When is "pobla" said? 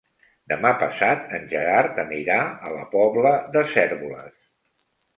2.99-3.37